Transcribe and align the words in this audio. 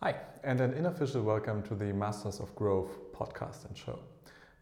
Hi, 0.00 0.14
and 0.44 0.60
an 0.60 0.74
unofficial 0.74 1.22
welcome 1.22 1.60
to 1.64 1.74
the 1.74 1.92
Masters 1.92 2.38
of 2.38 2.54
Growth 2.54 3.12
podcast 3.12 3.66
and 3.66 3.76
show. 3.76 3.98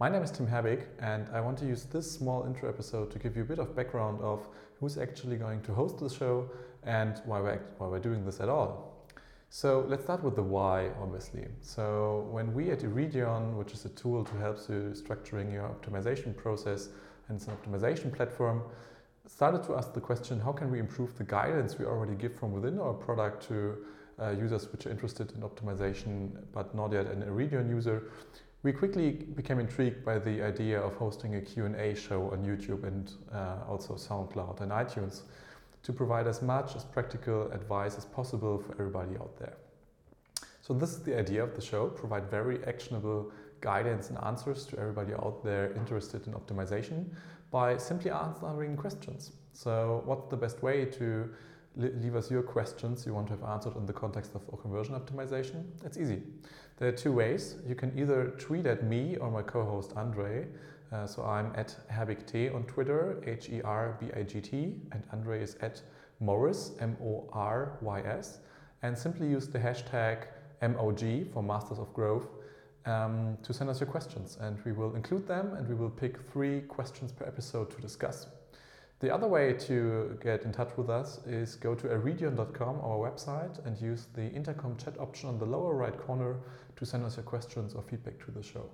My 0.00 0.08
name 0.08 0.22
is 0.22 0.30
Tim 0.30 0.46
Herbig, 0.46 0.86
and 0.98 1.28
I 1.28 1.42
want 1.42 1.58
to 1.58 1.66
use 1.66 1.84
this 1.84 2.10
small 2.10 2.46
intro 2.46 2.70
episode 2.70 3.10
to 3.10 3.18
give 3.18 3.36
you 3.36 3.42
a 3.42 3.44
bit 3.44 3.58
of 3.58 3.76
background 3.76 4.18
of 4.22 4.48
who's 4.80 4.96
actually 4.96 5.36
going 5.36 5.60
to 5.64 5.74
host 5.74 5.98
the 5.98 6.08
show 6.08 6.48
and 6.84 7.20
why 7.26 7.42
we're, 7.42 7.60
why 7.76 7.86
we're 7.86 7.98
doing 7.98 8.24
this 8.24 8.40
at 8.40 8.48
all. 8.48 9.04
So 9.50 9.84
let's 9.86 10.04
start 10.04 10.24
with 10.24 10.36
the 10.36 10.42
why, 10.42 10.88
obviously. 11.02 11.48
So 11.60 12.26
when 12.30 12.54
we 12.54 12.70
at 12.70 12.82
Iridion, 12.82 13.58
which 13.58 13.74
is 13.74 13.84
a 13.84 13.90
tool 13.90 14.24
to 14.24 14.36
help 14.38 14.56
you 14.70 14.94
structuring 14.94 15.52
your 15.52 15.68
optimization 15.68 16.34
process, 16.34 16.88
and 17.28 17.36
it's 17.36 17.46
an 17.46 17.58
optimization 17.58 18.10
platform, 18.10 18.62
started 19.26 19.62
to 19.64 19.76
ask 19.76 19.92
the 19.92 20.00
question, 20.00 20.40
how 20.40 20.52
can 20.52 20.70
we 20.70 20.78
improve 20.78 21.14
the 21.18 21.24
guidance 21.24 21.78
we 21.78 21.84
already 21.84 22.14
give 22.14 22.34
from 22.34 22.52
within 22.52 22.78
our 22.78 22.94
product 22.94 23.46
to 23.48 23.76
uh, 24.20 24.30
users 24.30 24.70
which 24.72 24.86
are 24.86 24.90
interested 24.90 25.32
in 25.32 25.42
optimization 25.42 26.30
but 26.52 26.74
not 26.74 26.92
yet 26.92 27.06
an 27.06 27.22
Iridion 27.22 27.68
user, 27.68 28.10
we 28.62 28.72
quickly 28.72 29.12
became 29.12 29.60
intrigued 29.60 30.04
by 30.04 30.18
the 30.18 30.42
idea 30.42 30.80
of 30.80 30.96
hosting 30.96 31.36
a 31.36 31.40
Q&A 31.40 31.94
show 31.94 32.30
on 32.32 32.44
YouTube 32.44 32.84
and 32.84 33.12
uh, 33.32 33.58
also 33.68 33.94
SoundCloud 33.94 34.60
and 34.60 34.72
iTunes 34.72 35.22
to 35.82 35.92
provide 35.92 36.26
as 36.26 36.42
much 36.42 36.74
as 36.74 36.84
practical 36.84 37.50
advice 37.52 37.96
as 37.96 38.04
possible 38.06 38.58
for 38.58 38.72
everybody 38.72 39.16
out 39.18 39.38
there. 39.38 39.56
So 40.62 40.74
this 40.74 40.90
is 40.90 41.02
the 41.04 41.16
idea 41.16 41.44
of 41.44 41.54
the 41.54 41.60
show, 41.60 41.86
provide 41.86 42.28
very 42.28 42.64
actionable 42.64 43.30
guidance 43.60 44.10
and 44.10 44.18
answers 44.24 44.66
to 44.66 44.78
everybody 44.80 45.12
out 45.14 45.44
there 45.44 45.72
interested 45.74 46.26
in 46.26 46.32
optimization 46.32 47.04
by 47.52 47.76
simply 47.76 48.10
answering 48.10 48.76
questions. 48.76 49.30
So 49.52 50.02
what's 50.06 50.28
the 50.28 50.36
best 50.36 50.62
way 50.62 50.84
to 50.86 51.30
leave 51.76 52.16
us 52.16 52.30
your 52.30 52.42
questions 52.42 53.04
you 53.04 53.12
want 53.12 53.26
to 53.28 53.34
have 53.34 53.44
answered 53.44 53.76
in 53.76 53.84
the 53.84 53.92
context 53.92 54.32
of 54.34 54.60
conversion 54.60 54.94
optimization. 54.94 55.64
It's 55.84 55.98
easy. 55.98 56.22
There 56.78 56.88
are 56.88 56.92
two 56.92 57.12
ways. 57.12 57.56
You 57.66 57.74
can 57.74 57.96
either 57.98 58.34
tweet 58.38 58.66
at 58.66 58.82
me 58.82 59.16
or 59.16 59.30
my 59.30 59.42
co-host 59.42 59.92
Andre. 59.96 60.46
Uh, 60.92 61.06
so 61.06 61.24
I'm 61.24 61.52
at 61.54 61.76
herbigt 61.90 62.54
on 62.54 62.64
Twitter, 62.64 63.22
H-E-R-B-I-G-T, 63.26 64.54
and 64.92 65.02
Andre 65.12 65.42
is 65.42 65.56
at 65.60 65.82
Morys, 66.22 66.80
M-O-R-Y-S, 66.80 68.40
and 68.82 68.96
simply 68.96 69.28
use 69.28 69.48
the 69.48 69.58
hashtag 69.58 70.26
MOG 70.62 71.32
for 71.32 71.42
Masters 71.42 71.78
of 71.78 71.92
Growth 71.92 72.28
um, 72.86 73.36
to 73.42 73.52
send 73.52 73.68
us 73.68 73.80
your 73.80 73.88
questions, 73.88 74.38
and 74.40 74.58
we 74.64 74.72
will 74.72 74.94
include 74.94 75.26
them, 75.26 75.54
and 75.54 75.68
we 75.68 75.74
will 75.74 75.90
pick 75.90 76.20
three 76.30 76.60
questions 76.62 77.12
per 77.12 77.26
episode 77.26 77.70
to 77.70 77.80
discuss. 77.82 78.28
The 79.00 79.12
other 79.12 79.28
way 79.28 79.52
to 79.52 80.18
get 80.22 80.44
in 80.44 80.52
touch 80.52 80.70
with 80.78 80.88
us 80.88 81.20
is 81.26 81.54
go 81.56 81.74
to 81.74 81.88
iridion.com, 81.88 82.80
our 82.80 82.96
website, 82.96 83.64
and 83.66 83.78
use 83.78 84.06
the 84.14 84.30
intercom 84.30 84.78
chat 84.78 84.98
option 84.98 85.28
on 85.28 85.38
the 85.38 85.44
lower 85.44 85.74
right 85.74 85.98
corner 85.98 86.38
to 86.76 86.86
send 86.86 87.04
us 87.04 87.16
your 87.16 87.24
questions 87.24 87.74
or 87.74 87.82
feedback 87.82 88.18
to 88.24 88.30
the 88.30 88.42
show. 88.42 88.70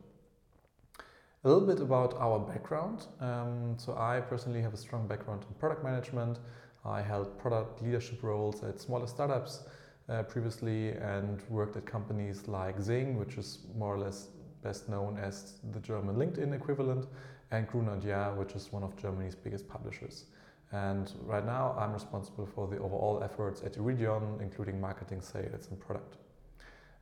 A 1.45 1.49
little 1.49 1.67
bit 1.67 1.81
about 1.81 2.15
our 2.21 2.39
background. 2.39 3.07
Um, 3.19 3.75
so, 3.77 3.97
I 3.99 4.21
personally 4.21 4.63
have 4.63 4.75
a 4.75 4.77
strong 4.77 5.09
background 5.09 5.45
in 5.49 5.55
product 5.57 5.83
management. 5.83 6.39
I 6.85 7.03
held 7.03 7.37
product 7.37 7.83
leadership 7.83 8.23
roles 8.23 8.63
at 8.63 8.81
smaller 8.81 9.09
startups 9.09 9.65
uh, 10.09 10.23
previously 10.23 10.91
and 10.91 11.43
worked 11.49 11.77
at 11.77 11.85
companies 11.85 12.47
like 12.47 12.79
XING, 12.79 13.19
which 13.19 13.39
is 13.39 13.59
more 13.77 13.93
or 13.93 13.99
less 13.99 14.29
best 14.63 14.89
known 14.89 15.19
as 15.19 15.55
the 15.73 15.81
German 15.81 16.17
LinkedIn 16.17 16.55
equivalent, 16.55 17.07
and 17.51 17.67
Gruner 17.67 17.99
Jahr, 17.99 18.35
which 18.35 18.53
is 18.53 18.73
one 18.73 18.83
of 18.83 18.97
Germany's 18.97 19.35
biggest 19.35 19.69
publishers. 19.69 20.25
And 20.73 21.13
right 21.27 21.45
now, 21.45 21.77
I'm 21.79 21.93
responsible 21.93 22.47
for 22.47 22.67
the 22.67 22.79
overall 22.79 23.23
efforts 23.23 23.63
at 23.63 23.77
Iridion, 23.77 24.41
including 24.41 24.81
marketing, 24.81 25.21
sales, 25.21 25.69
and 25.71 25.79
product. 25.79 26.17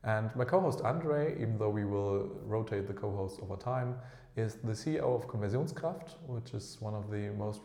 And 0.02 0.34
my 0.34 0.44
co-host 0.44 0.80
Andre, 0.80 1.34
even 1.34 1.56
though 1.56 1.70
we 1.70 1.84
will 1.84 2.30
rotate 2.44 2.88
the 2.88 2.94
co-hosts 2.94 3.38
over 3.42 3.56
time, 3.56 3.96
is 4.36 4.54
the 4.56 4.72
CEO 4.72 5.14
of 5.14 5.28
Konversionskraft, 5.28 6.14
which 6.26 6.52
is 6.54 6.78
one 6.80 6.94
of 6.94 7.10
the 7.10 7.30
most 7.38 7.60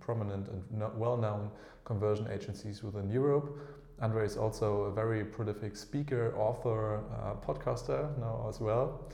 prominent 0.00 0.48
and 0.48 0.98
well-known 0.98 1.50
conversion 1.84 2.28
agencies 2.30 2.82
within 2.82 3.08
Europe. 3.10 3.56
Andre 4.00 4.24
is 4.24 4.36
also 4.36 4.82
a 4.82 4.92
very 4.92 5.24
prolific 5.24 5.76
speaker, 5.76 6.34
author, 6.36 6.98
uh, 6.98 7.34
podcaster 7.46 8.16
now 8.18 8.46
as 8.48 8.60
well. 8.60 9.08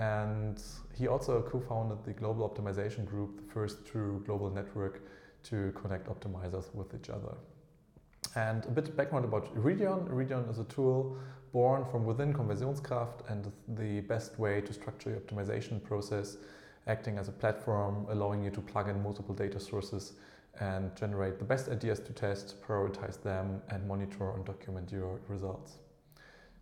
And 0.00 0.62
he 0.94 1.08
also 1.08 1.42
co-founded 1.42 2.02
the 2.04 2.14
Global 2.14 2.48
Optimization 2.48 3.04
Group, 3.04 3.36
the 3.36 3.52
first 3.52 3.84
true 3.84 4.22
global 4.24 4.50
network 4.50 5.02
to 5.42 5.72
connect 5.72 6.08
optimizers 6.08 6.74
with 6.74 6.94
each 6.94 7.10
other. 7.10 7.34
And 8.34 8.64
a 8.64 8.70
bit 8.70 8.88
of 8.88 8.96
background 8.96 9.26
about 9.26 9.54
Iridion. 9.54 10.08
Iridion 10.08 10.48
is 10.50 10.58
a 10.58 10.64
tool 10.64 11.18
born 11.52 11.84
from 11.84 12.06
within 12.06 12.32
Konversionskraft 12.32 13.28
and 13.28 13.52
the 13.68 14.00
best 14.02 14.38
way 14.38 14.62
to 14.62 14.72
structure 14.72 15.10
your 15.10 15.20
optimization 15.20 15.82
process, 15.82 16.38
acting 16.86 17.18
as 17.18 17.28
a 17.28 17.32
platform, 17.32 18.06
allowing 18.08 18.42
you 18.42 18.50
to 18.50 18.60
plug 18.60 18.88
in 18.88 19.02
multiple 19.02 19.34
data 19.34 19.60
sources 19.60 20.14
and 20.60 20.96
generate 20.96 21.38
the 21.38 21.44
best 21.44 21.68
ideas 21.68 22.00
to 22.00 22.12
test, 22.12 22.62
prioritize 22.62 23.22
them, 23.22 23.60
and 23.68 23.86
monitor 23.86 24.30
and 24.30 24.46
document 24.46 24.90
your 24.90 25.20
results. 25.28 25.78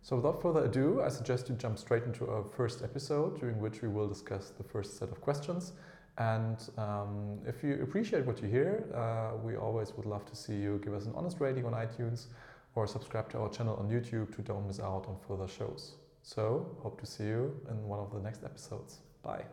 So 0.01 0.15
without 0.15 0.41
further 0.41 0.65
ado, 0.65 1.01
I 1.01 1.09
suggest 1.09 1.49
you 1.49 1.55
jump 1.55 1.77
straight 1.77 2.03
into 2.03 2.29
our 2.29 2.43
first 2.43 2.83
episode 2.83 3.39
during 3.39 3.59
which 3.59 3.81
we 3.81 3.87
will 3.87 4.07
discuss 4.07 4.51
the 4.51 4.63
first 4.63 4.97
set 4.97 5.09
of 5.09 5.21
questions. 5.21 5.73
And 6.17 6.57
um, 6.77 7.39
if 7.47 7.63
you 7.63 7.79
appreciate 7.81 8.25
what 8.25 8.41
you 8.41 8.49
hear, 8.49 8.85
uh, 8.93 9.37
we 9.37 9.55
always 9.55 9.93
would 9.95 10.05
love 10.05 10.25
to 10.25 10.35
see 10.35 10.55
you 10.55 10.81
give 10.83 10.93
us 10.93 11.05
an 11.05 11.13
honest 11.15 11.39
rating 11.39 11.65
on 11.65 11.73
iTunes 11.73 12.27
or 12.75 12.87
subscribe 12.87 13.29
to 13.31 13.39
our 13.39 13.49
channel 13.49 13.75
on 13.77 13.89
YouTube 13.89 14.35
to 14.35 14.41
don't 14.41 14.67
miss 14.67 14.79
out 14.79 15.05
on 15.07 15.17
further 15.27 15.47
shows. 15.47 15.95
So, 16.21 16.75
hope 16.81 16.99
to 16.99 17.05
see 17.05 17.23
you 17.23 17.59
in 17.69 17.87
one 17.87 17.99
of 17.99 18.11
the 18.11 18.19
next 18.19 18.43
episodes. 18.43 18.99
Bye. 19.23 19.45